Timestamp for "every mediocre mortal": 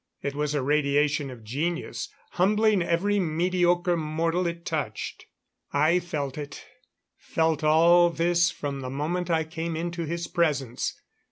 2.81-4.47